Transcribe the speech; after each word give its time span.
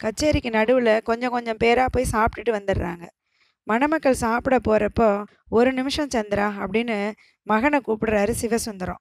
கச்சேரிக்கு 0.00 0.50
நடுவில் 0.50 0.92
கொஞ்சம் 1.02 1.30
கொஞ்சம் 1.30 1.56
பேராக 1.56 1.88
போய் 1.88 2.12
சாப்பிட்டுட்டு 2.12 2.52
வந்துடுறாங்க. 2.58 3.04
மணமக்கள் 3.66 4.22
சாப்பிட 4.24 4.56
போகிறப்போ 4.68 5.08
ஒரு 5.48 5.72
நிமிஷம் 5.72 6.12
சந்திரா 6.14 6.46
அப்படின்னு 6.62 6.96
மகனை 7.46 7.80
கூப்பிடுறாரு 7.80 8.32
சிவசுந்தரம். 8.42 9.00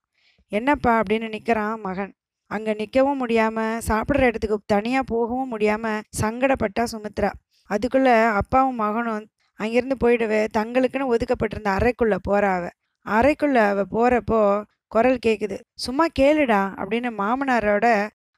என்னப்பா? 0.52 0.92
அப்படின்னு 1.02 1.28
நிற்கிறான் 1.30 1.80
மகன். 1.80 2.14
அங்கே 2.52 2.74
நிற்கவும் 2.74 3.16
முடியாமல் 3.16 3.82
சாப்பிட்ற 3.88 4.22
இடத்துக்கு 4.22 4.58
தனியாக 4.66 5.04
போகவும் 5.04 5.48
முடியாமல் 5.48 6.04
சங்கடப்பட்டா 6.22 6.84
சுமித்ரா. 6.94 7.32
அதுக்குள்ளே 7.70 8.16
அப்பாவும் 8.34 8.76
மகனும் 8.76 9.26
அங்கேருந்து 9.60 9.98
போயிடுவே 10.00 10.42
தங்களுக்குன்னு 10.58 11.12
ஒதுக்கப்பட்டிருந்த 11.14 11.72
அறைக்குள்ளே 11.78 12.18
போறா 12.30 12.52
அவ. 12.58 12.66
அறைக்குள்ளே 13.06 13.62
அவள் 13.72 13.92
போகிறப்போ 13.92 14.42
குரல் 14.88 15.24
கேட்குது 15.26 15.58
சும்மா 15.76 16.06
கேளுடா 16.20 16.62
அப்படின்னு 16.78 17.10
மாமனாரோட 17.22 17.88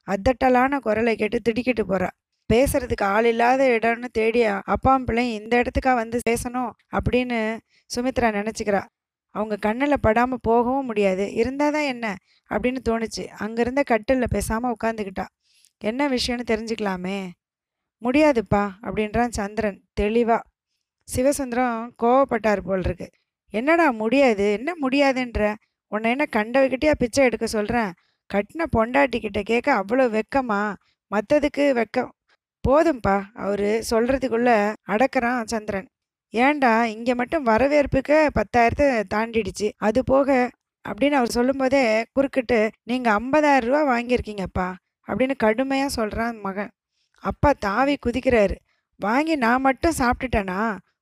அதட்டலான 0.08 0.78
குரலை 0.78 1.16
கேட்டு 1.16 1.38
திடுக்கிட்டு 1.40 1.84
போகிறா 1.86 2.08
பேசுறதுக்கு 2.52 3.04
ஆள் 3.14 3.28
இல்லாத 3.32 3.62
இடம்னு 3.76 4.08
தேடி 4.18 4.40
அப்பாவும் 4.74 5.04
பிள்ளை 5.08 5.24
இந்த 5.38 5.52
இடத்துக்கா 5.62 5.92
வந்து 6.02 6.18
பேசணும் 6.30 6.72
அப்படின்னு 6.96 7.38
சுமித்ரா 7.90 8.28
நினச்சிக்கிறா. 8.38 8.82
அவங்க 9.34 9.56
கண்ணில் 9.66 10.04
படாமல் 10.06 10.44
போகவும் 10.48 10.88
முடியாது. 10.90 11.24
இருந்தால் 11.40 11.74
தான் 11.76 11.88
என்ன 11.94 12.06
அப்படின்னு 12.50 12.80
தோணுச்சு. 12.88 13.24
அங்கேருந்த 13.44 13.82
கட்டிலில் 13.92 14.34
பேசாமல் 14.36 14.74
உட்காந்துக்கிட்டா 14.76 15.26
என்ன 15.82 16.08
விஷயம்னு 16.08 16.44
தெரிஞ்சுக்கலாமே. 16.52 17.18
முடியாதுப்பா 18.02 18.62
அப்படின்றான் 18.86 19.36
சந்திரன் 19.38 19.78
தெளிவா. 20.00 20.38
சிவசுந்தரம் 21.08 21.78
கோவப்பட்டார் 22.02 22.62
போல் 22.66 22.84
இருக்கு 22.88 23.08
என்னடா 23.54 23.86
முடியாது? 24.02 24.44
என்ன 24.58 24.70
முடியாதுன்ற? 24.82 25.42
உன்னை 25.92 26.08
என்ன 26.14 26.24
கண்டவகிட்டயா 26.36 26.92
பிச்சை 26.98 27.22
எடுக்க 27.24 27.46
சொல்கிறேன் 27.46 27.90
கட்டின 28.30 28.66
பொண்டாட்டிக்கிட்ட 28.76 29.40
கேட்க 29.50 29.68
அவ்வளோ 29.80 30.04
வெக்கமா? 30.16 30.60
மற்றதுக்கு 31.10 31.64
வெக்கம். 31.80 32.10
போதும்பா 32.68 33.16
அவரு 33.34 33.70
சொல்கிறதுக்குள்ளே 33.90 34.56
அடக்கிறான் 34.88 35.44
சந்திரன். 35.44 35.88
ஏன்டா 36.34 36.72
இங்கே 36.94 37.14
மட்டும் 37.14 37.42
வரவேற்புக்கு 37.42 38.16
பத்தாயிரத்தை 38.38 38.88
தாண்டிடுச்சு. 39.14 39.68
அது 39.76 40.00
போக 40.04 40.50
அப்படின்னு 40.84 41.18
அவர் 41.20 41.36
சொல்லும்போதே 41.36 42.04
குறுக்கிட்டு 42.12 42.58
நீங்கள் 42.82 43.14
ஐம்பதாயிரம் 43.14 43.68
ரூபா 43.68 43.80
வாங்கியிருக்கீங்கப்பா 43.92 44.68
அப்படின்னு 45.08 45.34
கடுமையாக 45.36 45.88
சொல்கிறான் 45.88 46.36
மகன். 46.40 46.70
அப்பா 47.24 47.50
தாவி 47.58 47.94
குதிக்கிறாரு. 48.06 48.56
வாங்கி 49.00 49.34
நான் 49.36 49.60
மட்டும் 49.60 49.98
சாப்பிட்டுட்டேனா? 49.98 50.60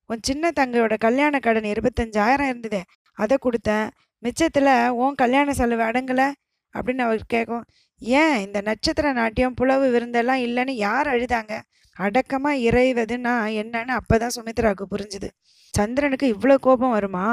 உன் 0.09 0.25
சின்ன 0.27 0.51
தங்கையோட 0.59 0.93
கல்யாண 0.97 1.39
கடன் 1.39 1.71
இருபத்தஞ்சாயிரம் 1.73 2.49
இருந்ததே 2.51 2.81
அதை 3.17 3.37
கொடுத்தேன். 3.45 3.87
மிச்சத்தில் 4.23 4.87
உன் 5.01 5.15
கல்யாண 5.15 5.53
செலவு 5.53 5.83
அடங்கலை? 5.83 6.27
அப்படின்னு 6.75 7.03
அவர் 7.07 7.21
கேட்கும் 7.27 7.63
ஏன் 8.01 8.35
இந்த 8.45 8.59
நட்சத்திர 8.61 9.11
நாட்டியம் 9.13 9.57
புலவு 9.59 9.87
விருந்தெல்லாம் 9.95 10.41
இல்லைன்னு 10.47 10.73
யார் 10.87 11.07
அழுதாங்க? 11.07 11.53
அடக்கமாக 11.97 12.63
இறைவதுன்னா 12.67 13.33
என்னன்னு 13.61 13.93
அப்போ 13.99 14.17
தான் 14.17 14.35
சுமித்ராவுக்கு 14.35 14.85
புரிஞ்சுது. 14.93 15.29
சந்திரனுக்கு 15.73 16.27
இவ்வளோ 16.35 16.55
கோபம் 16.67 16.95
வருமா? 16.97 17.25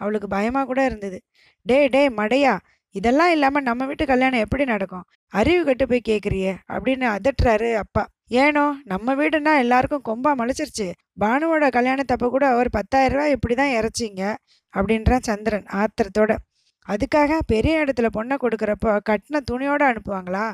அவளுக்கு 0.00 0.28
பயமாக 0.28 0.66
கூட 0.66 0.80
இருந்தது. 0.84 1.18
டே 1.66 1.78
டே 1.88 2.02
மடையா 2.20 2.54
இதெல்லாம் 2.94 3.32
இல்லாமல் 3.34 3.66
நம்ம 3.68 3.86
வீட்டு 3.86 4.04
கல்யாணம் 4.06 4.44
எப்படி 4.44 4.64
நடக்கும்? 4.64 5.04
அறிவு 5.32 5.62
கட்டு 5.64 5.84
போய் 5.90 6.08
கேட்குறியே 6.10 6.52
அப்படின்னு 6.74 7.06
அதட்டுறாரு 7.16 7.68
அப்பா. 7.82 8.02
ஏனோ 8.44 8.64
நம்ம 8.84 9.14
வீடுனா 9.20 9.52
எல்லாருக்கும் 9.64 10.06
கொம்பா 10.08 10.30
முளைச்சிருச்சு 10.40 10.86
பானுவோட 11.20 11.64
கல்யாணத்தப்ப 11.78 12.28
கூட 12.34 12.46
ஒரு 12.60 12.70
பத்தாயிரம் 12.70 13.16
ரூபா 13.16 13.26
இப்படி 13.36 13.54
தான் 13.54 13.74
இறைச்சிங்க 13.78 14.22
அப்படின்றான் 14.74 15.26
சந்திரன் 15.28 15.66
ஆத்திரத்தோட. 15.80 16.32
அதுக்காக 16.88 17.38
பெரிய 17.46 17.84
இடத்துல 17.84 18.08
பொண்ணை 18.16 18.36
கொடுக்குறப்போ 18.40 18.92
கட்டின 19.08 19.40
துணியோடு 19.50 19.84
அனுப்புவாங்களா? 19.90 20.46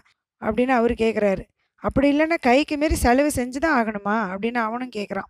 அப்படின்னு 0.43 0.75
அவர் 0.79 0.93
கேட்குறாரு 0.93 1.45
அப்படி 1.83 2.07
இல்லைன்னா 2.13 2.39
கைக்கு 2.41 2.77
மீறி 2.77 2.95
செலவு 2.95 3.31
செஞ்சு 3.35 3.59
தான் 3.59 3.77
ஆகணுமா? 3.79 4.17
அப்படின்னு 4.33 4.61
அவனும் 4.69 4.95
கேட்குறான் 4.97 5.29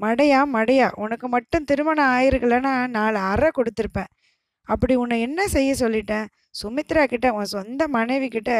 மடையா 0.00 0.40
மடையா 0.52 0.88
உனக்கு 0.94 1.28
மட்டும் 1.28 1.64
திருமணம் 1.64 2.10
ஆயிருக்கலன்னா 2.16 2.72
நாலு 2.86 3.18
அறை 3.18 3.48
கொடுத்துருப்பேன். 3.50 4.10
அப்படி 4.68 4.94
உன்னை 4.94 5.20
என்ன 5.20 5.48
செய்ய 5.48 5.74
சொல்லிட்டேன்? 5.78 6.26
சுமித்ரா 6.62 7.04
கிட்ட 7.04 7.32
உன் 7.32 7.44
சொந்த 7.44 7.88
மனைவி 7.88 8.28
கிட்ட 8.28 8.52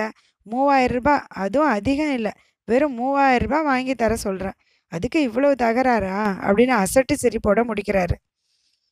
மூவாயிரம் 0.46 0.96
ரூபாய் 0.96 1.24
அதுவும் 1.28 1.68
அதிகம் 1.68 2.12
இல்லை. 2.12 2.32
வெறும் 2.68 2.94
மூவாயிரம் 2.94 3.48
ரூபாய் 3.48 3.64
வாங்கி 3.64 3.94
தர 3.94 4.16
சொல்கிறேன் 4.16 4.56
அதுக்கு 4.92 5.22
இவ்வளவு 5.22 5.54
தகராறா? 5.62 6.16
அப்படின்னு 6.48 6.74
அசட்டு 6.82 7.14
சிரிப்போட 7.22 7.60
முடிக்கிறாரு. 7.70 8.16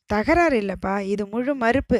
தகராறு 0.09 0.57
இல்லைப்பா. 0.61 0.93
இது 1.13 1.23
முழு 1.27 1.53
மறுப்பு. 1.55 1.99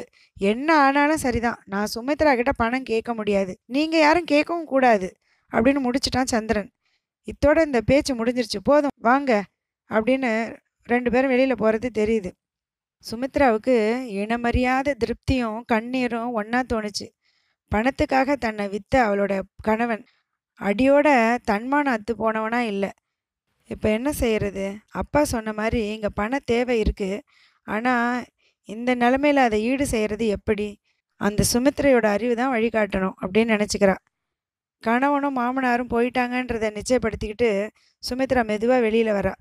என்ன 0.50 0.68
ஆனாலும் 0.78 1.22
சரிதான். 1.24 1.58
நான் 1.64 1.92
சுமித்ரா 1.94 2.32
கிட்ட 2.34 2.52
பணம் 2.52 2.82
கேட்க 2.82 3.14
முடியாது. 3.14 3.52
நீங்கள் 3.66 4.00
யாரும் 4.00 4.30
கேட்கவும் 4.30 4.64
கூடாது. 4.64 5.08
அப்படின்னு 5.52 5.82
முடிச்சிட்டான் 5.86 6.32
சந்திரன். 6.34 6.70
இத்தோட 7.28 7.58
இந்த 7.66 7.80
பேச்சு 7.80 8.12
முடிஞ்சிருச்சு. 8.14 8.60
போதும் 8.62 8.94
வாங்க. 9.00 9.32
அப்படின்னு 9.90 10.30
ரெண்டு 10.86 11.10
பேரும் 11.10 11.30
வெளியில் 11.30 11.60
போகிறது 11.62 11.88
தெரியுது. 12.00 12.30
சுமித்ராவுக்கு 13.04 13.74
இனமறியாத 14.20 14.94
திருப்தியும் 15.02 15.60
கண்ணீரும் 15.72 16.30
ஒன்றா 16.32 16.60
தோணுச்சு. 16.72 17.06
பணத்துக்காக 17.72 18.36
தன்னை 18.36 18.66
வித்த 18.68 18.94
அவளோட 18.96 19.34
கணவன் 19.62 20.04
அடியோட 20.60 21.08
தன்மானம் 21.44 21.96
அத்து 21.96 22.12
போனவனா 22.18 22.60
இல்லை. 22.72 22.90
இப்போ 23.70 23.88
என்ன 23.88 24.10
செய்யறது? 24.12 24.66
அப்பா 25.00 25.20
சொன்ன 25.24 25.52
மாதிரி 25.52 25.80
இங்கே 25.94 26.10
பண 26.14 26.38
தேவை 26.50 26.76
இருக்குது 26.82 27.20
ஆனால் 27.68 28.24
இந்த 28.68 28.90
நிலமையில 28.94 29.44
அதை 29.48 29.58
ஈடு 29.64 29.84
செய்கிறது 29.86 30.26
எப்படி? 30.26 30.68
அந்த 31.20 31.44
சுமித்ரையோட 31.52 32.06
அறிவு 32.16 32.34
தான் 32.36 32.54
வழிகாட்டணும் 32.54 33.16
அப்படின்னு 33.22 33.54
நினச்சிக்கிறா. 33.56 33.96
கணவனும் 34.82 35.38
மாமனாரும் 35.38 35.92
போயிட்டாங்கன்றதை 35.94 36.68
நிச்சயப்படுத்திக்கிட்டு 36.78 37.50
சுமித்ரா 38.02 38.42
மெதுவாக 38.44 38.80
வெளியில் 38.80 39.16
வரா. 39.18 39.32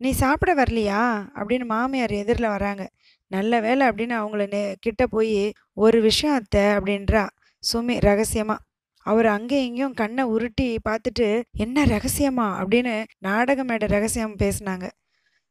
நீ 0.00 0.10
சாப்பிட 0.12 0.50
வரலையா? 0.54 1.00
அப்படின்னு 1.38 1.66
மாமியார் 1.66 2.14
எதிரில் 2.22 2.54
வராங்க. 2.56 2.84
நல்ல 3.30 3.60
வேலை 3.60 3.84
அப்படின்னு 3.88 4.14
அவங்கள 4.20 4.44
நே 4.46 4.62
கிட்ட 4.80 5.02
போய் 5.06 5.34
ஒரு 5.76 5.98
விஷயம் 6.00 6.34
அத்தை 6.34 6.64
அப்படின்றா 6.76 7.24
சுமி 7.62 7.94
ரகசியமாக 8.00 8.62
அவர் 9.06 9.26
அங்கே 9.26 9.58
இங்கேயும் 9.64 9.94
கண்ணை 9.94 10.24
உருட்டி 10.24 10.66
பார்த்துட்டு 10.88 11.26
என்ன 11.56 11.84
ரகசியமா? 11.86 12.46
அப்படின்னு 12.60 12.94
நாடக 13.18 13.64
மேடை 13.64 13.86
ரகசியம் 13.88 14.36
பேசினாங்க. 14.42 14.86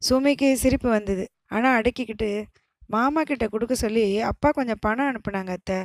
சுமிக்கு 0.02 0.48
சிரிப்பு 0.54 0.88
வந்தது. 0.88 1.24
ஆனால் 1.56 1.76
அடக்கிக்கிட்டு 1.80 2.30
மாமா 2.94 3.20
கிட்ட 3.30 3.44
கொடுக்க 3.52 3.74
சொல்லி 3.84 4.04
அப்பா 4.30 4.48
கொஞ்சம் 4.58 4.80
பணம் 4.86 5.08
அனுப்புனாங்க 5.10 5.52
அத்தை. 5.58 5.78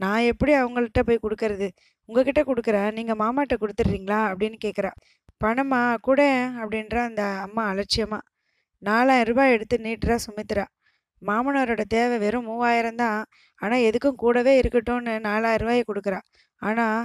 நான் 0.00 0.28
எப்படி 0.30 0.52
அவங்கள்ட்ட 0.60 1.00
போய் 1.08 1.24
கொடுக்கறது? 1.24 1.68
உங்ககிட்ட 2.08 2.40
கொடுக்குறேன். 2.50 2.90
நீங்கள் 2.98 3.18
மாமாட்ட 3.22 3.54
கொடுத்துட்றீங்களா? 3.62 4.20
அப்படின்னு 4.30 4.58
கேட்குறா 4.64 4.90
பணமா? 5.44 5.82
கூட 6.06 6.20
அப்படின்ற 6.60 6.96
அந்த 7.08 7.22
அம்மா 7.46 7.62
அலட்சியமாக 7.72 8.22
நாலாயிரம் 8.82 9.28
ரூபாய் 9.30 9.54
எடுத்து 9.56 9.76
நீட்டுறா 9.86 10.16
சுமித்ரா. 10.26 10.64
மாமனாரோட 11.22 11.82
தேவை 11.94 12.16
வெறும் 12.24 12.48
மூவாயிரம் 12.50 13.00
தான். 13.02 13.20
ஆனால் 13.60 13.84
எதுக்கும் 13.88 14.20
கூடவே 14.22 14.52
இருக்கட்டும்னு 14.60 15.14
நாலாயிரம் 15.28 15.64
ரூபாயை 15.64 15.84
கொடுக்குறா. 15.90 16.20
ஆனால் 16.62 17.00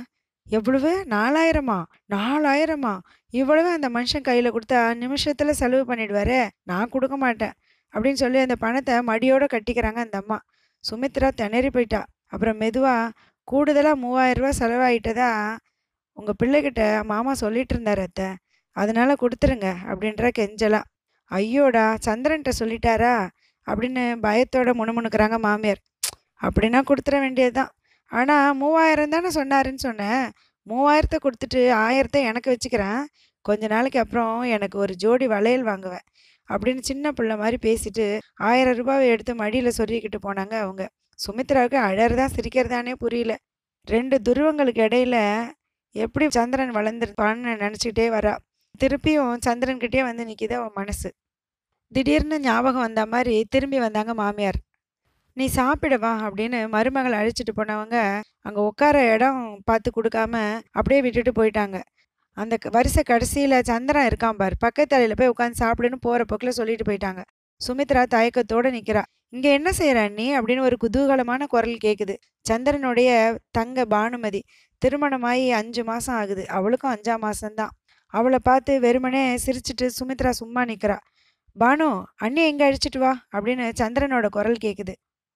எவ்வளவு? 0.47 0.91
நாலாயிரமா? 1.15 1.79
நாலாயிரமா? 2.15 2.93
இவ்வளவு 3.33 3.69
அந்த 3.77 3.87
மனுஷன் 3.89 4.27
கையில் 4.29 4.53
கொடுத்தா 4.55 4.79
நிமிஷத்தில் 5.03 5.59
செலவு 5.61 5.83
பண்ணிடுவாரே? 5.91 6.41
நான் 6.69 6.91
கொடுக்க 6.95 7.15
மாட்டேன். 7.17 7.55
அப்படின்னு 7.93 8.21
சொல்லி 8.23 8.39
அந்த 8.39 8.55
பணத்தை 8.55 8.95
மடியோட 9.09 9.45
கட்டிக்கிறாங்க 9.53 9.99
அந்த 10.05 10.17
அம்மா. 10.17 10.37
சுமித்ரா 10.83 11.29
திணறி 11.41 11.69
போயிட்டா. 11.69 12.01
அப்புறம் 12.27 12.57
மெதுவாக 12.57 13.11
கூடுதலாக 13.47 13.95
மூவாயிரம் 13.95 14.39
ரூபாய் 14.41 14.59
செலவாயிட்டதா 14.59 15.29
உங்கள் 16.17 16.39
பிள்ளைகிட்ட 16.41 16.81
மாமா 17.03 17.33
சொல்லிட்டு 17.33 17.73
இருந்தார் 17.75 17.99
அத்தை. 17.99 18.29
அதனால 18.75 19.13
கொடுத்துருங்க 19.21 19.69
அப்படின்ற 19.91 20.29
கெஞ்சலா. 20.39 20.81
ஐயோடா 21.31 21.85
சந்திரன்கிட்ட 22.05 22.51
சொல்லிட்டாரா? 22.59 23.13
அப்படின்னு 23.67 24.03
பயத்தோட 24.25 24.69
முணுமுணுக்கிறாங்க 24.79 25.37
மாமியார். 25.39 25.81
அப்படின்னா 26.41 26.79
கொடுத்துட 26.89 27.17
வேண்டியது 27.19 27.51
தான் 27.51 27.71
ஆனால் 28.11 28.55
மூவாயிரம் 28.55 29.13
தானே 29.15 29.29
சொன்னாருன்னு 29.39 29.81
சொன்னேன். 29.87 30.23
மூவாயிரத்தை 30.67 31.17
கொடுத்துட்டு 31.25 31.61
ஆயிரத்தை 31.83 32.19
எனக்கு 32.29 32.49
வச்சுக்கிறேன். 32.53 33.01
கொஞ்ச 33.45 33.67
நாளைக்கு 33.67 33.99
அப்புறம் 33.99 34.41
எனக்கு 34.55 34.77
ஒரு 34.79 34.93
ஜோடி 34.95 35.27
வளையல் 35.27 35.63
வாங்குவேன். 35.63 36.05
அப்படின்னு 36.53 36.81
சின்ன 36.89 37.11
பிள்ளை 37.11 37.35
மாதிரி 37.41 37.57
பேசிட்டு 37.67 38.05
ஆயிரம் 38.49 38.77
ரூபாவை 38.79 39.05
எடுத்து 39.13 39.33
மடியில் 39.35 39.77
சொருகிக்கிட்டு 39.77 40.19
போனாங்க 40.27 40.55
அவங்க. 40.65 40.83
சுமித்ராவுக்கு 41.19 41.77
அழறதா 41.87 42.25
சிரிக்கிறதானே 42.35 42.93
புரியல. 43.03 43.33
ரெண்டு 43.87 44.15
துருவங்களுக்கு 44.29 44.81
இடையில 44.87 45.17
எப்படி 45.95 46.25
சந்திரன் 46.29 46.75
வளர்ந்துருப்பான்னு 46.75 47.53
நினச்சிக்கிட்டே 47.63 48.07
வரா. 48.17 48.33
திருப்பியும் 48.81 49.41
சந்திரன்கிட்டே 49.45 50.01
வந்து 50.09 50.23
நிற்கிது 50.25 50.53
அவன் 50.59 50.75
மனசு. 50.75 51.09
திடீர்னு 51.91 52.37
ஞாபகம் 52.39 52.85
வந்த 52.87 53.01
மாதிரி 53.13 53.35
திரும்பி 53.49 53.79
வந்தாங்க 53.79 54.13
மாமியார். 54.13 54.59
நீ 55.37 55.45
சாப்பிடவா 55.55 56.11
அப்படின்னு 56.27 56.59
மருமகளை 56.75 57.17
அழைச்சிட்டு 57.21 57.53
போனவங்க 57.59 57.97
அங்கே 58.47 58.61
உட்கார 58.69 58.95
இடம் 59.13 59.41
பார்த்து 59.63 59.89
கொடுக்காம 59.97 60.35
அப்படியே 60.71 61.01
விட்டுட்டு 61.01 61.31
போயிட்டாங்க. 61.39 61.77
அந்த 62.41 62.55
வரிசை 62.75 63.01
கடைசியில் 63.03 63.55
சந்திரன் 63.69 64.07
இருக்கான் 64.09 64.37
பார். 64.41 64.55
பக்கத்தலையில் 64.65 65.17
போய் 65.19 65.31
உட்காந்து 65.33 65.61
சாப்பிடுன்னு 65.63 65.97
போகிற 66.05 66.23
போக்கில் 66.29 66.57
சொல்லிட்டு 66.59 66.85
போயிட்டாங்க. 66.89 67.21
சுமித்ரா 67.61 68.03
தயக்கத்தோடு 68.15 68.69
நிற்கிறா 68.77 69.03
இங்கே 69.35 69.49
என்ன 69.57 69.69
செய்கிற 69.79 69.99
நீ? 70.17 70.25
அப்படின்னு 70.37 70.63
ஒரு 70.69 70.77
குதூகலமான 70.83 71.41
குரல் 71.53 71.77
கேட்குது 71.85 72.15
சந்திரனுடைய 72.45 73.09
தங்க 73.57 73.85
பானுமதி 73.93 74.41
திருமணமாகி 74.81 75.45
அஞ்சு 75.59 75.81
மாதம் 75.89 76.15
ஆகுது. 76.21 76.43
அவளுக்கும் 76.57 76.93
அஞ்சாம் 76.95 77.23
மாதம்தான் 77.25 77.73
அவளை 78.13 78.39
பார்த்து 78.43 78.71
வெறுமனே 78.85 79.21
சிரிச்சிட்டு 79.45 79.85
சுமித்ரா 79.97 80.31
சும்மா 80.41 80.61
நிற்கிறா 80.71 80.97
பானு 81.55 81.87
அண்ணி 82.25 82.41
எங்கே 82.49 82.63
அழிச்சிட்டு 82.69 82.99
வா? 83.03 83.13
அப்படின்னு 83.35 83.65
சந்திரனோட 83.81 84.27
குரல் 84.37 84.59
கேட்குது 84.65 84.93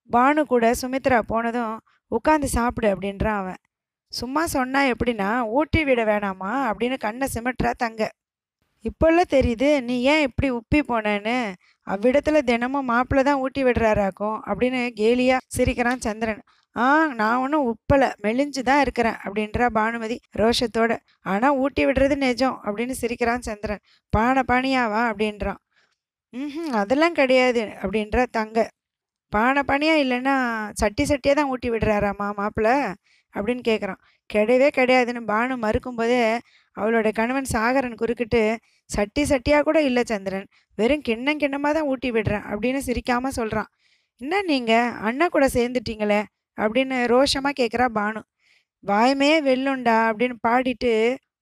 பானு 0.10 0.42
கூட 0.54 0.66
சுமித்ரா 0.82 1.20
போனதும் 1.32 1.76
உட்காந்து 2.12 2.48
சாப்பிடு 2.58 2.88
அப்படின்றான் 2.94 3.40
அவன். 3.44 3.62
சும்மா 4.20 4.44
சொன்னா 4.56 4.82
எப்படின்னா 4.94 5.30
ஊட்டி 5.60 5.82
விட 5.90 6.02
வேணாமா? 6.12 6.52
அப்படின்னு 6.70 6.98
கண்ணை 7.06 7.28
சிமிட்டுறா 7.36 7.72
தங்க. 7.84 8.02
இப்போல்லாம் 8.86 9.32
தெரியுது 9.36 9.70
நீ 9.88 9.96
ஏன் 10.14 10.26
இப்படி 10.28 10.48
உப்பி 10.58 10.80
போனேன்னு? 10.90 11.38
அவ்விடத்தில் 11.88 12.48
தினமும் 12.50 12.90
மாப்பிள்ளை 12.92 13.24
தான் 13.30 13.42
ஊட்டி 13.46 13.62
விடுறாராக்கும் 13.68 14.38
அப்படின்னு 14.50 14.82
கேலியாக 15.00 15.46
சிரிக்கிறான் 15.56 16.04
சந்திரன். 16.08 16.42
ஆ 16.76 16.86
நான் 17.20 17.42
ஒன்றும் 17.44 17.66
உப்பலை 17.72 18.08
மெலிஞ்சு 18.24 18.62
தான் 18.70 18.82
இருக்கிறேன் 18.86 19.18
அப்படின்றா 19.26 19.68
பானுமதி 19.80 20.18
ரோஷத்தோட. 20.42 20.94
ஆனால் 21.34 21.58
ஊட்டி 21.64 21.84
விடுறது 21.88 22.16
நிஜம் 22.26 22.58
அப்படின்னு 22.66 22.96
சிரிக்கிறான் 23.02 23.46
சந்திரன். 23.50 23.82
பானை 24.14 24.44
பானியாவா? 24.52 25.02
அப்படின்றான். 25.12 25.60
ம் 26.34 26.74
அதெல்லாம் 26.82 27.18
கிடையாது 27.22 27.64
அப்படின்றா 27.82 28.24
தங்க. 28.40 28.60
பானை 29.34 29.62
பானியா 29.70 29.94
இல்லைன்னா 30.04 30.36
சட்டி 30.82 31.04
சட்டியாக 31.04 31.38
தான் 31.40 31.52
ஊட்டி 31.54 31.70
விடுறாராம்மா 31.70 32.28
மாப்பிள்ள? 32.42 32.72
அப்படின்னு 33.36 33.64
கேட்குறான். 33.70 34.02
கிடையவே 34.30 34.68
கிடையாதுன்னு 34.78 35.22
பானு 35.32 35.56
மறுக்கும்போதே 35.66 36.22
அவளோட 36.78 37.08
கணவன் 37.20 37.52
சாகரன் 37.54 38.00
குறுக்கிட்டு 38.02 38.42
சட்டி 38.90 39.22
சட்டியாக 39.32 39.66
கூட 39.68 39.78
இல்லை 39.90 40.04
சந்திரன் 40.12 40.48
வெறும் 40.78 41.04
கிண்ணம் 41.08 41.42
கிண்ணமாக 41.44 41.74
தான் 41.78 41.90
ஊட்டி 41.92 42.10
விடுறேன் 42.16 42.46
அப்படின்னு 42.52 42.82
சிரிக்காமல் 42.88 43.38
சொல்கிறான் 43.40 43.70
என்ன 44.22 44.42
நீங்கள் 44.50 44.92
அண்ணா 45.08 45.26
கூட 45.28 45.46
சேர்ந்துட்டீங்களே? 45.58 46.20
அப்படின்னு 46.58 46.98
ரோஷமாக 47.14 47.54
கேட்குறா 47.60 47.86
பானு. 47.98 48.22
வாயுமே 48.84 49.32
வெல்லுண்டா 49.48 49.96
அப்படின்னு 50.10 50.36
பாடிட்டு 50.48 50.92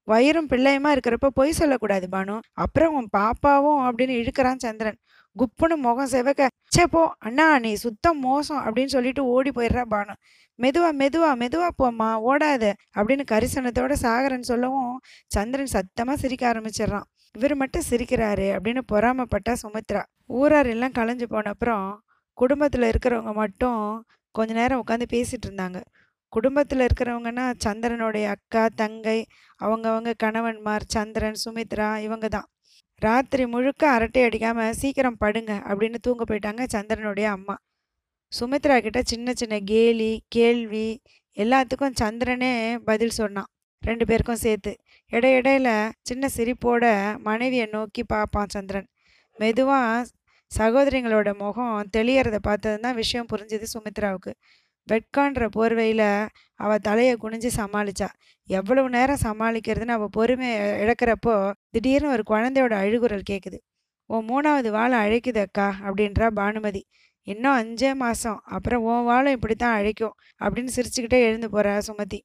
வயிறும் 0.08 0.48
பிள்ளையுமா 0.52 0.90
இருக்கிறப்ப 0.96 1.28
பொய் 1.40 1.58
சொல்லக்கூடாது 1.60 2.08
பானு. 2.16 2.36
அப்புறம் 2.64 2.96
உன் 3.00 3.10
பாப்பாவும் 3.18 3.82
அப்படின்னு 3.88 4.16
இழுக்கிறான் 4.22 4.64
சந்திரன். 4.66 4.98
குப்புன்னு 5.36 5.76
முகம் 5.86 6.10
செவக்க 6.14 6.48
சே 6.76 6.84
போ 6.94 7.02
அண்ணா 7.28 7.46
நீ 7.66 7.72
சுத்தம் 7.84 8.20
மோசம் 8.26 8.62
அப்படின்னு 8.66 8.94
சொல்லிட்டு 8.96 9.22
ஓடி 9.36 9.52
போயிடுறா 9.58 9.84
பானு. 9.94 10.14
மெதுவா 10.60 10.90
மெதுவா 11.02 11.30
மெதுவா 11.42 11.68
போம்மா 11.82 12.10
ஓடாத 12.30 12.64
அப்படின்னு 12.96 13.24
கரிசனத்தோட 13.32 13.94
சாகரன் 14.02 14.50
சொல்லவும் 14.52 14.94
சந்திரன் 15.28 15.72
சத்தமாக 15.76 16.18
சிரிக்க 16.24 16.44
ஆரம்பிச்சிடுறான். 16.52 17.08
இவர் 17.36 17.56
மட்டும் 17.56 17.88
சிரிக்கிறாரு 17.90 18.48
அப்படின்னு 18.56 18.82
பொறாமப்பட்டா 18.92 19.54
சுமித்ரா. 19.64 20.02
ஊரார் 20.40 20.66
எல்லாம் 20.66 20.96
கலைஞ்சு 21.00 21.24
போன 21.24 21.50
அப்புறம் 21.50 21.88
குடும்பத்தில் 22.38 22.90
இருக்கிறவங்க 22.92 23.34
மட்டும் 23.34 23.82
கொஞ்ச 24.36 24.52
நேரம் 24.54 24.82
உட்காந்து 24.84 25.08
பேசிட்டு 25.16 25.48
இருந்தாங்க. 25.50 25.80
குடும்பத்தில் 26.34 26.86
இருக்கிறவங்கன்னா 26.88 27.46
சந்திரனுடைய 27.66 28.26
அக்கா 28.36 28.64
தங்கை 28.76 29.20
அவங்கவங்க 29.60 30.14
கணவன்மார் 30.24 30.86
சந்திரன் 30.96 31.42
சுமித்ரா 31.46 31.90
இவங்க 32.08 32.28
தான். 32.28 32.48
ராத்திரி 33.02 33.46
முழுக்க 33.46 33.84
அரட்டை 33.90 34.22
அடிக்காம 34.28 34.70
சீக்கிரம் 34.82 35.22
படுங்க 35.24 35.52
அப்படின்னு 35.70 36.00
தூங்க 36.02 36.24
போயிட்டாங்க 36.30 36.64
சந்திரனுடைய 36.76 37.28
அம்மா. 37.38 37.56
சுமித்ரா 38.38 38.76
கிட்ட 38.82 39.00
சின்ன 39.02 39.34
சின்ன 39.34 39.56
கேலி 39.72 40.12
கேள்வி 40.28 40.88
எல்லாத்துக்கும் 41.38 41.98
சந்திரனே 42.02 42.78
பதில் 42.86 43.14
சொன்னான். 43.18 43.50
ரெண்டு 43.82 44.04
பேருக்கும் 44.06 44.40
சேர்த்து. 44.44 44.72
இடையிடையில 45.12 45.70
சின்ன 46.02 46.30
சிரிப்போட 46.36 46.84
மனைவியை 47.28 47.68
நோக்கி 47.72 48.04
பார்ப்பான் 48.04 48.54
சந்திரன். 48.56 48.88
மெதுவாக 49.40 50.06
சகோதரிங்களோட 50.52 51.30
முகம் 51.38 51.90
தெளியறத 51.98 52.40
பார்த்தது 52.40 52.80
தான் 52.80 52.98
விஷயம் 53.02 53.30
புரிஞ்சுது 53.34 53.68
சுமித்ராவுக்கு. 53.74 54.34
வெட்கான்ற 54.88 55.44
போர்வையில் 55.58 56.08
அவள் 56.64 56.84
தலையை 56.90 57.14
குனிஞ்சு 57.24 57.52
சமாளிச்சா. 57.60 58.10
எவ்வளவு 58.50 58.90
நேரம் 58.90 59.24
சமாளிக்கிறதுன்னு 59.24 59.98
அவள் 59.98 60.14
பொறுமையை 60.18 60.60
இழக்கிறப்போ 60.84 61.36
திடீர்னு 61.70 62.14
ஒரு 62.16 62.26
குழந்தையோட 62.34 62.74
அழுகுரல் 62.84 63.30
கேட்குது 63.32 63.60
உன் 64.10 64.28
மூணாவது 64.32 64.70
வாழை 64.78 64.98
அழைக்குது 65.06 65.40
அக்கா 65.48 65.68
அப்படின்றா 65.86 66.28
பானுமதி. 66.42 66.82
இன்னும் 67.28 67.58
அஞ்சே 67.62 67.92
மாதம் 68.04 68.40
அப்புறம் 68.56 68.84
ஓ 68.92 68.94
வாழும் 69.08 69.36
இப்படி 69.38 69.56
தான் 69.56 69.76
அழைக்கும் 69.80 70.16
அப்படின்னு 70.42 70.72
சிரிச்சுக்கிட்டே 70.78 71.20
எழுந்து 71.28 71.48
போகிறா 71.54 71.74
சுமதி. 71.88 72.20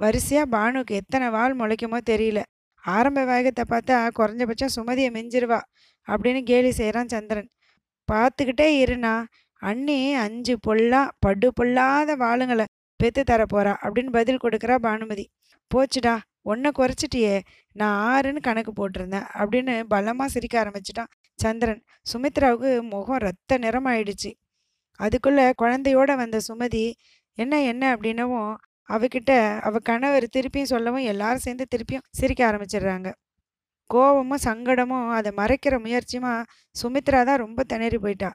வரிசையாக 0.00 0.46
பானுக்கு 0.54 0.94
எத்தனை 1.00 1.26
வால் 1.36 1.54
முளைக்குமோ 1.60 1.98
தெரியல. 2.10 2.40
ஆரம்ப 2.84 3.20
வேகத்தை 3.32 3.64
பார்த்தா 3.72 3.96
குறைஞ்சபட்சம் 4.18 4.74
சுமதியை 4.76 5.10
மிஞ்சிருவா 5.16 5.60
அப்படின்னு 6.08 6.40
கேலி 6.50 6.70
செய்கிறான் 6.80 7.12
சந்திரன். 7.14 7.48
பார்த்துக்கிட்டே 8.08 8.68
இருண்ணா 8.84 9.14
அண்ணி 9.62 9.98
அஞ்சு 10.24 10.54
பொல்லா 10.66 11.00
படு 11.24 11.48
பொல்லாத 11.58 12.10
வாளுங்களை 12.24 12.66
பெத்து 13.00 13.22
தர 13.30 13.42
போறா 13.54 13.72
அப்படின்னு 13.84 14.10
பதில் 14.18 14.42
கொடுக்குறா 14.44 14.76
பானுமதி. 14.86 15.24
போச்சுடா 15.70 16.14
ஒன்றை 16.50 16.70
குறைச்சிட்டியே 16.78 17.34
நான் 17.76 17.96
ஆறுன்னு 18.10 18.40
கணக்கு 18.48 18.72
போட்டிருந்தேன் 18.72 19.26
அப்படின்னு 19.40 19.74
பலமாக 19.92 20.28
சிரிக்க 20.34 20.54
ஆரம்பிச்சிட்டான். 20.62 21.10
சந்திரன். 21.38 21.82
சுமித்ராவுக்கு 22.12 22.70
முகம் 22.92 23.22
ரத்த 23.26 23.58
நிறமாயிடுச்சு. 23.58 24.30
அதுக்குள்ளே 25.00 25.46
குழந்தையோட 25.62 26.10
வந்த 26.16 26.36
சுமதி 26.48 26.84
என்ன 27.38 27.54
என்ன? 27.62 27.82
அப்படின்னவும் 27.96 28.50
அவகிட்ட 28.88 29.30
அவ 29.58 29.78
கணவர் 29.78 30.26
திருப்பியும் 30.36 30.70
சொல்லவும் 30.72 31.06
எல்லாரும் 31.12 31.44
சேர்ந்து 31.46 31.64
திருப்பியும் 31.72 32.04
சிரிக்க 32.10 32.42
ஆரம்பிச்சிடுறாங்க. 32.50 33.08
கோபமும் 33.90 34.44
சங்கடமும் 34.44 35.08
அதை 35.18 35.30
மறைக்கிற 35.36 35.74
முயற்சியுமா 35.84 36.32
சுமித்ரா 36.82 37.20
தான் 37.24 37.42
ரொம்ப 37.44 37.60
திணறி 37.64 37.98
போயிட்டா. 37.98 38.30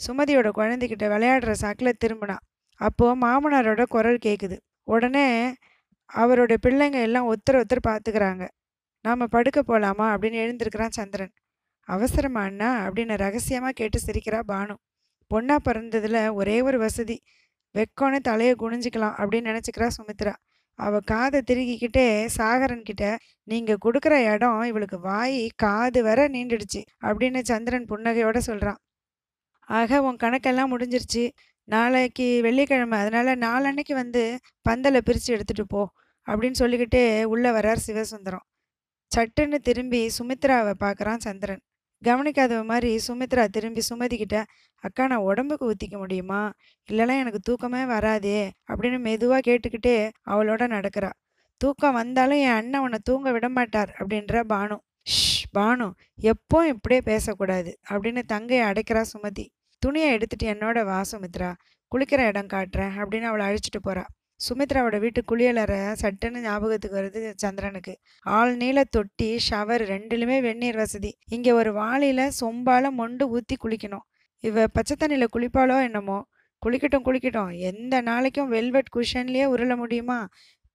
சுமதியோட 0.00 0.48
குழந்தைகிட்ட 0.54 1.04
விளையாடுற 1.14 1.52
சாக்கில் 1.60 2.00
திரும்பினா. 2.04 2.36
அப்போது 2.80 3.18
மாமனாரோட 3.24 3.82
குரல் 3.88 4.18
கேட்குது 4.26 4.56
உடனே 4.88 5.26
அவரோட 6.10 6.52
பிள்ளைங்க 6.66 6.98
எல்லாம் 7.02 7.28
ஒருத்தர் 7.30 7.58
ஒருத்தர் 7.60 7.86
பார்த்துக்கிறாங்க 7.88 8.44
நாம் 9.04 9.32
படுக்க 9.36 9.58
போகலாமா 9.62 10.06
அப்படின்னு 10.14 10.38
எழுந்திருக்கிறான் 10.44 10.96
சந்திரன். 10.98 11.32
அவசரமா 11.88 12.42
அண்ணா 12.42 12.70
அப்படின்னு 12.86 13.16
ரகசியமாக 13.16 13.72
கேட்டு 13.72 13.98
சிரிக்கிறா 14.06 14.40
பானு. 14.52 14.74
பொண்ணா 15.30 15.56
பிறந்ததில் 15.68 16.32
ஒரே 16.32 16.56
ஒரு 16.62 16.78
வசதி 16.78 17.16
வெக்கோன்னு 17.74 18.18
தலையை 18.20 18.54
குனிஞ்சிக்கலாம் 18.62 19.16
அப்படின்னு 19.20 19.50
நினச்சிக்கிறா 19.50 19.88
சுமித்ரா. 19.96 20.34
அவள் 20.78 21.06
காதை 21.06 21.40
திருகிக்கிட்டே 21.50 22.06
சாகரன்கிட்ட 22.36 23.04
நீங்கள் 23.48 23.82
கொடுக்குற 23.84 24.14
இடம் 24.34 24.62
இவளுக்கு 24.62 24.98
வாய் 25.00 25.50
காது 25.56 26.02
வர 26.02 26.28
நீண்டுடுச்சு 26.28 26.80
அப்படின்னு 27.02 27.40
சந்திரன் 27.42 27.88
புன்னகையோட 27.90 28.38
சொல்கிறான் 28.38 28.80
ஆக 29.68 30.00
உன் 30.02 30.22
கணக்கெல்லாம் 30.22 30.72
முடிஞ்சிருச்சு. 30.74 31.24
நாளைக்கு 31.68 32.26
வெள்ளிக்கிழமை. 32.42 32.98
அதனால் 32.98 33.30
நாளன்னைக்கு 33.38 33.94
வந்து 33.94 34.22
பந்தலை 34.68 35.00
பிரித்து 35.00 35.30
எடுத்துகிட்டு 35.36 35.66
போ 35.68 35.82
அப்படின்னு 36.26 36.60
சொல்லிக்கிட்டே 36.62 37.04
உள்ளே 37.24 37.50
வரார் 37.50 37.84
சிவசுந்தரம். 37.86 38.44
சட்டுன்னு 39.16 39.58
திரும்பி 39.68 40.00
சுமித்ராவை 40.18 40.74
பார்க்குறான் 40.84 41.24
சந்திரன். 41.26 41.62
கவனிக்காதவ 42.04 42.62
மாதிரி 42.64 42.90
சுமித்ரா 43.06 43.42
திரும்பி 43.46 43.82
சுமதி 43.88 44.16
கிட்ட 44.16 44.36
அக்கா 44.84 45.06
நான் 45.06 45.26
உடம்புக்கு 45.30 45.64
ஊற்றிக்க 45.70 45.96
முடியுமா? 45.98 46.40
இல்லைனா 46.88 47.14
எனக்கு 47.18 47.40
தூக்கமே 47.40 47.82
வராதே 47.84 48.40
அப்படின்னு 48.68 48.98
மெதுவாக 48.98 49.40
கேட்டுக்கிட்டே 49.48 49.96
அவளோட 50.30 50.62
நடக்கிறா. 50.74 51.10
தூக்கம் 51.60 51.94
வந்தாலும் 51.94 52.38
என் 52.38 52.56
அண்ணன் 52.56 52.80
உன்னை 52.80 52.98
தூங்க 53.02 53.30
விட 53.32 53.48
மாட்டார் 53.48 53.90
அப்படின்ற 53.98 54.42
பானு. 54.52 54.76
ஷ் 55.10 55.44
பானு 55.58 55.86
எப்போ 56.32 56.58
இப்படியே 56.68 57.00
பேசக்கூடாது 57.04 57.70
அப்படின்னு 57.90 58.22
தங்கையை 58.26 58.64
அடைக்கிறா 58.70 59.02
சுமதி. 59.12 59.44
துணியை 59.82 60.10
எடுத்துட்டு 60.12 60.46
என்னோட 60.54 60.84
வா 60.84 61.00
சுமித்ரா 61.12 61.50
குளிக்கிற 61.92 62.20
இடம் 62.26 62.52
காட்டுறேன் 62.52 62.94
அப்படின்னு 63.00 63.28
அவளை 63.30 63.44
அழைச்சிட்டு 63.48 63.80
போறா. 63.88 64.04
சுமித்ராவோட 64.48 64.98
வீட்டு 64.98 65.22
குளியலறை 65.32 65.94
சட்டுன்னு 66.02 66.40
ஞாபகத்துக்கு 66.40 66.98
வருது 67.00 67.32
சந்திரனுக்கு. 67.36 67.98
ஆள் 68.22 68.56
நீள 68.56 68.84
தொட்டி 68.84 69.40
ஷவர் 69.50 69.82
ரெண்டுலுமே 69.92 70.40
வெந்நீர் 70.40 70.76
வசதி. 70.76 71.18
இங்கே 71.28 71.52
ஒரு 71.52 71.72
வாளியில 71.74 72.30
சொம்பால 72.40 72.90
மொண்டு 72.90 73.28
ஊற்றி 73.28 73.56
குளிக்கணும். 73.64 74.04
இவ 74.40 74.66
பச்சை 74.66 74.96
தண்ணியில் 74.98 75.26
குளிப்பாளோ 75.36 75.82
என்னமோ? 75.82 76.26
குளிக்கட்டும் 76.66 77.04
குளிக்கட்டும். 77.04 77.58
எந்த 77.58 78.00
நாளைக்கும் 78.00 78.48
வெல்வெட் 78.48 78.92
குஷன்லேயே 78.96 79.44
உருள 79.44 79.76
முடியுமா? 79.76 80.28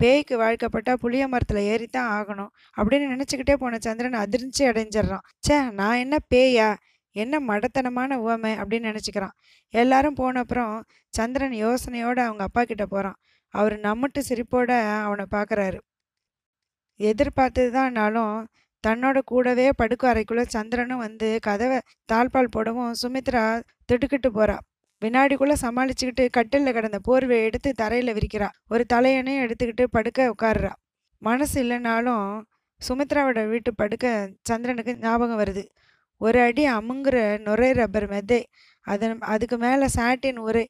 பேய்க்கு 0.04 0.40
வாழ்க்கப்பட்டா 0.40 0.94
புளிய 0.94 1.28
மரத்தில் 1.28 1.70
ஏறித்தான் 1.70 2.10
ஆகணும். 2.18 2.52
அப்படின்னு 2.78 3.08
நினச்சிக்கிட்டே 3.14 3.54
போன 3.54 3.78
சந்திரன் 3.80 4.14
அதிர்ச்சி 4.14 4.66
அடைஞ்சிடுறான். 4.66 5.26
ச்சே 5.48 5.72
நான் 5.72 5.96
என்ன 5.96 6.18
பேயா? 6.36 6.76
என்ன 7.12 7.40
மடத்தனமான 7.40 8.16
உவமை? 8.16 8.54
அப்படின்னு 8.54 8.90
நினச்சிக்கிறான். 8.90 9.36
எல்லாரும் 9.74 10.14
போன 10.14 10.40
அப்புறம் 10.40 10.84
சந்திரன் 11.10 11.52
யோசனையோடு 11.52 12.20
அவங்க 12.20 12.44
அப்பா 12.44 12.64
கிட்ட 12.64 12.86
போகிறான் 12.86 13.18
அவர் 13.54 13.76
நம்மட்டு 13.80 14.20
சிரிப்போட 14.30 14.72
அவனை 15.06 15.26
பார்க்குறாரு 15.36 15.80
எதிர்பார்த்தது 17.00 17.70
தான்னாலும் 17.72 18.48
தன்னோட 18.84 19.18
கூடவே 19.26 19.66
படுக்க 19.76 20.04
அறைக்குள்ளே 20.14 20.44
சந்திரனும் 20.48 20.98
வந்து 20.98 21.28
கதவை 21.42 21.80
தாழ்பால் 22.14 22.54
போடவும் 22.56 22.94
சுமித்ரா 23.02 23.44
திடுக்கிட்டு 23.86 24.30
போறா. 24.30 24.58
வினாடிக்குள்ளே 25.02 25.56
சமாளிச்சுக்கிட்டு 25.62 26.24
கட்டிலில் 26.30 26.74
கிடந்த 26.74 27.00
போர்வையை 27.08 27.44
எடுத்து 27.44 27.70
தரையில் 27.74 28.14
விரிக்கிறா. 28.14 28.50
ஒரு 28.70 28.84
தலையணையும் 28.94 29.44
எடுத்துக்கிட்டு 29.46 29.86
படுக்க 29.92 30.34
உட்காருறா. 30.34 30.72
மனசு 31.22 31.64
இல்லைனாலும் 31.64 32.26
சுமித்ராவோட 32.82 33.40
வீட்டு 33.50 33.72
படுக்க 33.76 34.06
சந்திரனுக்கு 34.42 34.94
ஞாபகம் 34.98 35.40
வருது. 35.40 35.64
ஒரு 36.22 36.40
அடி 36.48 36.64
அமுங்குற 36.70 37.18
நுரை 37.40 37.72
ரப்பர் 37.72 38.08
மெதை 38.10 38.42
அதன் 38.88 39.18
அதுக்கு 39.34 39.58
மேலே 39.58 39.88
சாட்டின் 39.98 40.40
உரை. 40.48 40.66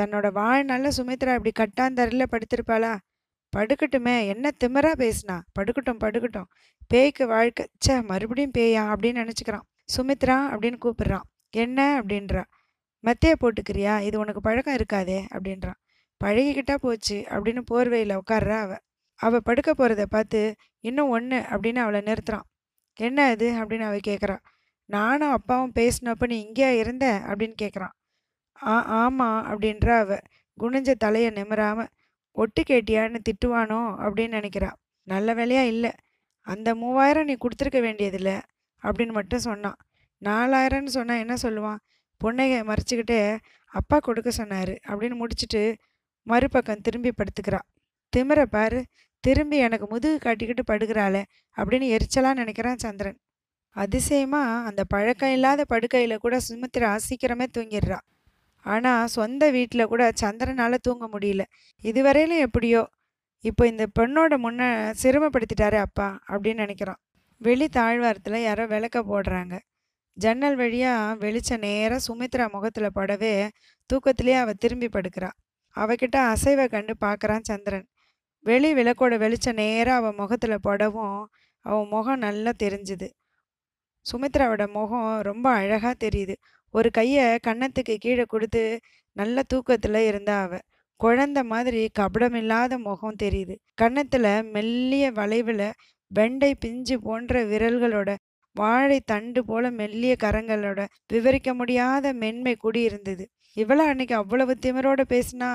தன்னோட 0.00 0.32
வாழ்நாளில் 0.32 0.92
சுமித்ரா 0.96 1.38
இப்படி 1.38 1.52
கட்டாந்தரில் 1.58 2.26
படுத்திருப்பாளா? 2.30 2.98
படுக்கட்டுமே 3.56 4.26
என்ன 4.26 4.50
திமிரா 4.64 4.92
பேசுனா? 4.98 5.40
படுக்கட்டும் 5.58 5.98
படுக்கட்டும். 6.00 6.44
பேய்க்கு 6.86 7.26
வாழ்க்கை 7.26 7.68
ச்சே 7.86 8.06
மறுபடியும் 8.06 8.50
பேயா? 8.58 8.94
அப்படின்னு 8.94 9.20
நினச்சிக்கிறான். 9.20 9.60
சுமித்ரா 9.96 10.38
அப்படின்னு 10.48 10.78
கூப்பிடுறான். 10.84 11.26
என்ன? 11.50 12.02
அப்படின்றா. 12.02 12.44
மெத்தைய 13.04 13.34
போட்டுக்கிறியா? 13.40 14.00
இது 14.00 14.18
உனக்கு 14.18 14.40
பழக்கம் 14.40 14.74
இருக்காதே? 14.74 15.26
அப்படின்றான் 15.34 15.78
பழகிக்கிட்டா 16.24 16.74
போச்சு 16.74 17.24
அப்படின்னு 17.28 17.62
போர்வையில் 17.70 18.18
உட்கார்றா 18.20 18.60
அவ. 18.60 18.76
அவள் 19.14 19.40
படுக்க 19.44 19.74
போகிறத 19.74 20.04
பார்த்து 20.04 20.54
இன்னும் 20.80 21.08
ஒன்று 21.08 21.38
அப்படின்னு 21.38 21.78
அவளை 21.78 22.00
நிறுத்துறான். 22.00 22.46
என்ன 22.94 23.30
இது? 23.30 23.52
அப்படின்னு 23.52 23.80
அவள் 23.80 24.00
கேட்குறா 24.06 24.38
நானும் 24.84 25.30
அப்பாவும் 25.30 25.72
பேசினப்ப 25.74 26.26
நீ 26.26 26.48
இங்கேயா 26.48 26.78
இருந்த? 26.78 27.20
அப்படின்னு 27.24 27.54
கேட்குறான் 27.62 27.96
ஆ 28.66 28.82
ஆமாம் 28.82 29.46
அப்படின்றா 29.46 29.98
அவ. 29.98 30.18
குனிஞ்ச 30.58 30.94
தலையை 30.94 31.30
நிமராம 31.30 31.86
ஒட்டு 32.32 32.62
கேட்டியான்னு 32.62 33.18
திட்டுவானோ? 33.28 33.80
அப்படின்னு 33.98 34.34
நினைக்கிறா. 34.38 34.72
நல்ல 35.02 35.34
வேலையா 35.34 35.66
இல்லை. 35.66 35.90
அந்த 36.40 36.74
மூவாயிரம் 36.74 37.24
நீ 37.24 37.36
கொடுத்துருக்க 37.36 37.80
வேண்டியதில்லை. 37.80 38.40
அப்படின்னு 38.82 39.12
மட்டும் 39.12 39.38
சொன்னான் 39.38 39.76
நாலாயிரம்னு 40.24 40.86
சொன்னால் 40.86 41.18
என்ன 41.18 41.34
சொல்லுவான்? 41.34 41.76
பொண்ணையை 42.24 42.60
மறைச்சிக்கிட்டே 42.62 43.38
அப்பா 43.66 43.98
கொடுக்க 43.98 44.30
சொன்னார். 44.30 44.68
அப்படின்னு 44.68 45.20
முடிச்சுட்டு 45.20 45.76
மறுபக்கம் 46.22 46.80
திரும்பி 46.80 47.10
படுத்துக்கிறா. 47.10 47.58
திமிர 48.16 48.42
பாரு 48.42 48.84
திரும்பி 49.20 49.56
எனக்கு 49.56 49.86
முதுகு 49.86 50.30
காட்டிக்கிட்டு 50.30 50.62
படுக்கிறாளே 50.70 51.24
அப்படின்னு 51.56 51.96
எரிச்சலாக 51.96 52.34
நினைக்கிறான் 52.34 52.76
சந்திரன். 52.76 53.18
அதிசயமா 53.70 54.64
அந்த 54.64 54.84
பழக்கம் 54.84 55.32
இல்லாத 55.32 55.64
படுக்கையில் 55.64 56.18
கூட 56.18 56.38
சுமித்ரா 56.48 56.98
சீக்கிரமே 57.08 57.46
தூங்கிடுறா. 57.58 57.98
ஆனால் 58.72 59.10
சொந்த 59.16 59.44
வீட்டில் 59.56 59.90
கூட 59.92 60.02
சந்திரனால் 60.22 60.84
தூங்க 60.86 61.04
முடியல. 61.14 61.42
இதுவரையிலும் 61.84 62.44
எப்படியோ 62.46 62.82
இப்போ 63.44 63.64
இந்த 63.72 63.84
பெண்ணோட 63.98 64.34
முன்ன 64.44 64.62
சிரமப்படுத்திட்டாரு 65.02 65.78
அப்பா 65.86 66.08
அப்படின்னு 66.32 66.64
நினைக்கிறான் 66.64 67.00
வெளி 67.40 67.66
தாழ்வாரத்தில் 67.78 68.46
யாரோ 68.46 68.64
விளக்க 68.74 68.98
போடுறாங்க. 69.10 69.54
ஜன்னல் 70.16 70.56
வழியாக 70.60 71.18
வெளிச்சம் 71.24 71.62
நேராக 71.66 72.00
சுமித்ரா 72.06 72.46
முகத்தில் 72.54 72.96
படவே 72.98 73.34
தூக்கத்திலேயே 73.90 74.38
அவள் 74.44 74.60
திரும்பி 74.62 74.88
படுக்கிறான் 74.96 75.36
அவகிட்ட 75.76 76.16
அசைவை 76.32 76.64
கண்டு 76.74 76.94
பார்க்குறான் 77.04 77.46
சந்திரன். 77.50 77.86
வெளி 78.46 78.70
விளக்கோட 78.78 79.14
வெளிச்சம் 79.24 79.58
நேராக 79.62 79.98
அவள் 80.00 80.18
முகத்தில் 80.22 80.64
படவும் 80.68 81.18
அவன் 81.64 81.88
முகம் 81.94 82.22
நல்லா 82.26 82.52
தெரிஞ்சுது. 82.64 83.08
சுமித்ராவோட 84.06 84.64
முகம் 84.76 85.08
ரொம்ப 85.28 85.46
அழகாக 85.60 85.94
தெரியுது. 86.04 86.34
ஒரு 86.74 86.90
கையை 86.90 87.26
கன்னத்துக்கு 87.46 87.94
கீழே 87.96 88.24
கொடுத்து 88.24 88.62
நல்ல 89.16 89.42
தூக்கத்தில் 89.42 90.00
இருந்தா 90.10 90.36
அவ. 90.42 90.58
குழந்த 91.00 91.38
மாதிரி 91.42 91.80
கபடமில்லாத 91.98 92.78
முகம் 92.78 93.20
தெரியுது. 93.22 93.54
கன்னத்தில் 93.74 94.30
மெல்லிய 94.50 95.10
வளைவில் 95.12 95.68
வெண்டை 96.10 96.50
பிஞ்சு 96.60 96.96
போன்ற 97.00 97.42
விரல்களோட 97.44 98.10
வாழை 98.56 98.98
தண்டு 99.04 99.40
போல 99.44 99.70
மெல்லிய 99.70 100.16
கரங்களோட 100.24 100.80
விவரிக்க 101.06 101.54
முடியாத 101.54 102.12
மென்மை 102.12 102.54
குடி 102.54 102.80
இருந்தது. 102.82 103.24
இவள 103.56 103.78
அன்னைக்கு 103.90 104.14
அவ்வளவு 104.14 104.54
திமிரோட 104.66 105.02
பேசினா? 105.08 105.50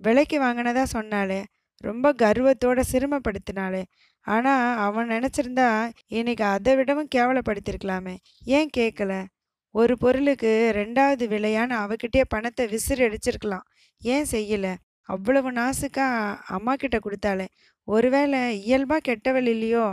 விலைக்கு 0.00 0.36
வாங்கினதா 0.42 0.82
சொன்னாலே 0.82 1.40
ரொம்ப 1.84 2.12
கர்வத்தோட 2.12 2.80
சிரமப்படுத்தினாளே. 2.92 3.82
ஆனால் 4.26 4.78
அவன் 4.78 5.08
நினச்சிருந்தா 5.08 5.68
இன்னைக்கு 6.06 6.44
அதை 6.44 6.72
விடவும் 6.76 7.10
கேவலப்படுத்திருக்கலாமே. 7.14 8.14
ஏன் 8.44 8.70
கேட்கல 8.76 9.12
ஒரு 9.74 9.98
பொருளுக்கு 9.98 10.50
ரெண்டாவது 10.74 11.24
விலையான 11.32 11.70
அவகிட்டே 11.84 12.22
பணத்தை 12.28 12.66
விசிறி 12.66 13.02
அடிச்சிருக்கலாம் 13.04 13.66
ஏன் 14.02 14.26
செய்யல? 14.30 14.66
அவ்வளவு 15.08 15.50
நாசுக்கா 15.52 16.06
அம்மா 16.46 16.74
கிட்ட 16.74 16.98
கொடுத்தாளே. 16.98 17.46
ஒருவேளை 17.88 18.40
இயல்பா 18.68 18.96
கெட்டவள் 19.08 19.46
இல்லையோ? 19.46 19.86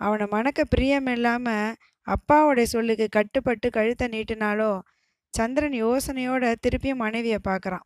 அவனை 0.00 0.26
மணக்க 0.30 0.64
பிரியம் 0.64 1.06
இல்லாமல் 1.06 1.74
அப்பாவோடைய 2.06 2.62
சொல்லுக்கு 2.62 3.06
கட்டுப்பட்டு 3.10 3.70
கழுத்தை 3.70 4.08
நீட்டினாலோ 4.08 4.72
சந்திரன் 5.34 5.76
யோசனையோட 5.84 6.54
திருப்பியும் 6.62 7.02
மனைவியை 7.04 7.38
பார்க்கறான். 7.48 7.84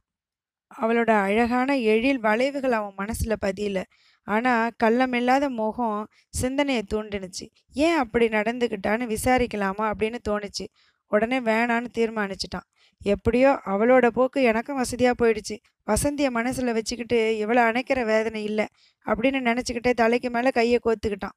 அவளோட 0.80 1.10
அழகான 1.10 1.76
எழில் 1.78 2.18
வளைவுகள் 2.18 2.72
அவன் 2.72 2.98
மனசுல 2.98 3.34
பதியல. 3.46 3.82
ஆனா 4.26 4.52
கள்ளமில்லாத 4.84 5.48
முகம் 5.48 6.08
சிந்தனையை 6.30 6.82
தூண்டினுச்சு. 6.94 7.46
ஏன் 7.72 7.96
அப்படி 7.96 8.26
நடந்துக்கிட்டான்னு 8.28 9.06
விசாரிக்கலாமா 9.14 9.84
அப்படின்னு 9.92 10.18
தோணுச்சு. 10.28 10.66
உடனே 11.14 11.38
வேணான்னு 11.50 11.88
தீர்மானிச்சிட்டான். 11.98 12.66
எப்படியோ 13.12 13.50
அவளோட 13.72 14.06
போக்கு 14.18 14.40
எனக்கும் 14.50 14.80
வசதியாக 14.82 15.14
போயிடுச்சு. 15.22 15.56
வசந்தியை 15.86 16.30
மனசில் 16.38 16.76
வச்சுக்கிட்டு 16.78 17.18
இவளை 17.42 17.62
அணைக்கிற 17.70 18.00
வேதனை 18.12 18.42
இல்லை 18.50 18.66
அப்படின்னு 19.06 19.40
நினச்சிக்கிட்டே 19.50 19.92
தலைக்கு 20.02 20.28
மேலே 20.36 20.50
கையை 20.58 20.78
கோத்துக்கிட்டான் 20.86 21.36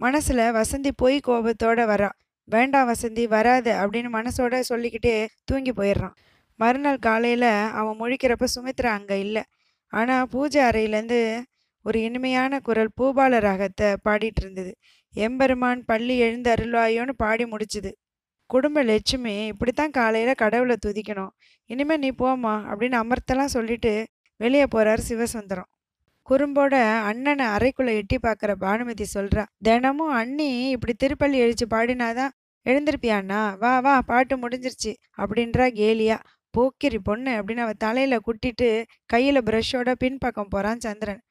மனசில் 0.00 0.44
வசந்தி 0.58 0.90
போய் 1.02 1.16
கோபத்தோட 1.26 1.80
வரா. 1.92 2.10
வேண்டாம் 2.48 2.88
வசந்தி 2.90 3.24
வராத 3.34 3.66
அப்படின்னு 3.82 4.10
மனசோட 4.18 4.60
சொல்லிக்கிட்டே 4.70 5.14
தூங்கி 5.48 5.72
போயிடுறான். 5.80 6.14
மறுநாள் 6.60 7.04
காலையில் 7.06 7.50
அவன் 7.78 7.98
முழிக்கிறப்ப 8.00 8.46
சுமித்ரா 8.54 8.90
அங்கே 8.98 9.16
இல்லை. 9.26 9.42
ஆனால் 9.92 10.28
பூஜை 10.32 10.60
அறையிலேருந்து 10.68 11.20
ஒரு 11.84 11.98
இனிமையான 12.06 12.58
குரல் 12.66 12.92
பூபால 12.98 13.38
ராகத்தை 13.46 13.88
பாடிட்டு 14.06 14.40
இருந்தது. 14.42 14.72
எம்பெருமான் 15.14 15.80
பள்ளி 15.90 16.14
எழுந்து 16.26 16.48
அருள்வாயோன்னு 16.54 17.14
பாடி 17.22 17.44
முடிச்சுது. 17.52 17.90
குடும்ப 18.52 18.78
லட்சுமி 18.82 19.34
இப்படித்தான் 19.46 19.94
காலையில் 19.98 20.40
கடவுளை 20.42 20.74
துதிக்கணும். 20.86 21.30
இனிமே 21.70 21.96
நீ 21.96 22.08
போம்மா 22.18 22.54
அப்படின்னு 22.70 22.96
அமர்த்தெல்லாம் 23.02 23.54
சொல்லிட்டு 23.54 23.92
வெளியே 24.42 24.64
போறாரு 24.74 25.02
சிவசுந்தரம். 25.08 25.68
குறும்போட 26.28 26.74
அண்ணனை 27.08 27.46
அறைக்குள்ள 27.46 27.90
எட்டி 28.00 28.16
பார்க்குற 28.22 28.52
பானுமதி 28.64 29.04
சொல்றா 29.14 29.44
தினமும் 29.68 30.14
அண்ணி 30.20 30.48
இப்படி 30.68 30.94
திருப்பள்ளி 30.94 31.38
எழுச்சி 31.44 31.66
பாடினாதான் 31.70 32.34
எழுந்திருப்பியாண்ணா 32.66 33.40
வா 33.62 33.72
வா 33.86 33.94
பாட்டு 34.10 34.34
முடிஞ்சிருச்சு 34.42 34.92
அப்படின்றா 35.20 35.66
கேலியா. 35.80 36.18
போக்கிரி 36.54 36.98
பொண்ணு 37.08 37.32
அப்படின்னு 37.38 37.64
அவ 37.66 37.72
தலையில 37.84 38.18
குட்டிட்டு 38.26 38.68
கையில 39.12 39.38
ப்ரஷோட 39.48 39.90
பின்பக்கம் 40.02 40.52
போறான் 40.54 40.82
சந்திரன். 40.86 41.22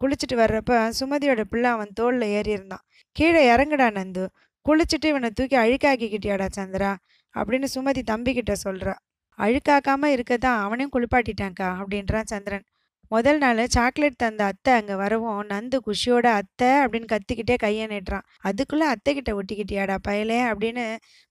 குளிச்சுட்டு 0.00 0.34
வர்றப்ப 0.34 0.72
சுமதியோட 1.00 1.42
பிள்ளை 1.50 1.68
அவன் 1.70 1.92
தோல்ல 2.00 2.24
ஏறி 2.38 2.50
இருந்தான் 2.50 2.84
கீழே 3.16 3.42
இறங்குடா 3.50 3.88
நந்து. 3.98 4.24
குளிச்சுட்டு 4.66 5.06
இவனை 5.12 5.28
தூக்கி 5.30 5.56
அழுக்காக்கிக்கிட்டியாடா 5.56 6.46
சந்திரா 6.58 6.90
அப்படின்னு 7.34 7.68
சுமதி 7.74 8.02
தம்பிக்கிட்ட 8.10 8.52
சொல்றா. 8.64 8.94
அழுக்காக்காம 9.38 10.10
இருக்கதான் 10.14 10.60
அவனையும் 10.64 10.92
குளிப்பாட்டிட்டான்க்கா 10.94 11.68
அப்படின்றான் 11.80 12.30
சந்திரன். 12.32 12.64
முதல் 13.12 13.38
நாள் 13.38 13.60
சாக்லேட் 13.66 14.22
தந்த 14.22 14.42
அத்தை 14.44 14.72
அங்கே 14.74 14.94
வரவும் 14.94 15.40
நந்து 15.52 15.78
குஷியோட 15.86 16.26
அத்தை 16.40 16.70
அப்படின்னு 16.84 17.08
கத்திக்கிட்டே 17.12 17.56
கையை 17.56 17.86
நீட்டுறான். 17.86 18.24
அதுக்குள்ளே 18.40 18.86
அத்தை 18.86 19.14
கிட்ட 19.14 19.32
ஒட்டிக்கிட்டியாடா 19.40 19.96
பயலே 20.08 20.38
அப்படின்னு 20.50 20.84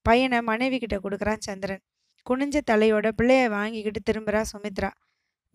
பையனை 0.06 0.42
மனைவி 0.42 0.80
கிட்ட 0.80 0.98
கொடுக்குறான் 0.98 1.44
சந்திரன். 1.48 1.82
குனிஞ்ச 2.26 2.58
தலையோட 2.72 3.08
பிள்ளைய 3.22 3.50
வாங்கிக்கிட்டு 3.50 4.02
திரும்புறா 4.10 4.44
சுமித்ரா. 4.52 4.92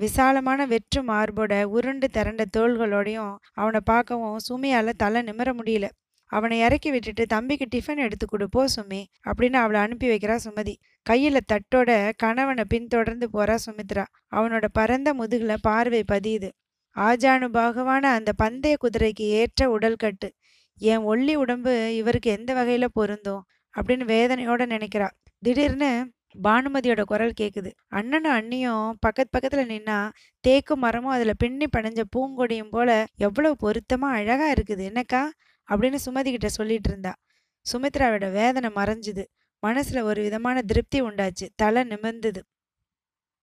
விசாலமான 0.01 0.67
வெற்று 0.67 1.01
மார்போட 1.03 1.63
உருண்டு 1.77 2.09
திரண்ட 2.09 2.43
தோள்களோடையும் 2.57 3.33
அவனை 3.53 3.81
பார்க்கவும் 3.85 4.37
சுமியால் 4.49 4.99
தலை 5.05 5.23
நிமிர 5.23 5.51
முடியல. 5.61 5.87
அவனை 6.29 6.57
இறக்கி 6.61 6.91
விட்டுட்டு 6.91 7.27
தம்பிக்கு 7.27 7.67
டிஃபன் 7.75 8.03
எடுத்து 8.07 8.27
கொடுப்போ 8.27 8.65
சுமி 8.77 9.01
அப்படின்னு 9.29 9.59
அவளை 9.63 9.81
அனுப்பி 9.81 10.09
வைக்கிறா 10.09 10.37
சுமதி. 10.45 10.75
கையில் 11.03 11.47
தட்டோட 11.53 11.91
கணவனை 12.17 12.65
பின்தொடர்ந்து 12.69 13.29
போறா 13.33 13.57
சுமித்ரா. 13.67 14.05
அவனோட 14.37 14.67
பரந்த 14.73 15.15
முதுகுல 15.15 15.57
பார்வை 15.61 16.03
பதியுது. 16.13 16.51
ஆஜானுபாகுவான 16.97 18.05
அந்த 18.19 18.33
பந்தய 18.43 18.77
குதிரைக்கு 18.85 19.27
ஏற்ற 19.41 19.71
உடல் 19.71 19.97
கட்டு. 19.97 20.29
என் 20.81 21.05
ஒல்லி 21.07 21.35
உடம்பு 21.35 21.73
இவருக்கு 21.97 22.31
எந்த 22.31 22.55
வகையில் 22.55 22.93
பொருந்தும்? 22.93 23.43
அப்படின்னு 23.75 24.05
வேதனையோட 24.15 24.63
நினைக்கிறா. 24.75 25.09
திடீர்னு 25.43 25.91
பானுமதியோட 26.43 27.03
குரல் 27.03 27.33
கேட்குது 27.41 27.71
அண்ணனும் 27.89 28.33
அண்ணியும் 28.33 28.91
பக்கத்து 29.01 29.31
பக்கத்தில் 29.31 29.71
நின்னா 29.71 29.99
தேக்கு 30.45 30.75
மரமும் 30.77 31.11
அதில் 31.11 31.39
பின்னி 31.39 31.67
பணிஞ்ச 31.77 32.01
பூங்கொடியும் 32.17 32.71
போல 32.71 32.91
எவ்வளவு 33.17 33.55
பொருத்தமாக 33.57 34.17
அழகாக 34.17 34.51
இருக்குது. 34.57 34.85
என்னக்கா? 34.91 35.23
அப்படின்னு 35.69 35.99
சுமதி 36.07 36.25
கிட்ட 36.25 36.49
சொல்லிட்டு 36.49 36.91
இருந்தா. 36.91 37.15
சுமித்ராவோட 37.73 38.33
வேதனை 38.33 38.71
மறைஞ்சுது. 38.71 39.25
மனசுல 39.67 40.01
ஒரு 40.01 40.23
விதமான 40.23 40.63
திருப்தி 40.63 41.03
உண்டாச்சு. 41.03 41.49
தலை 41.57 41.85
நிமிர்ந்தது. 41.85 42.45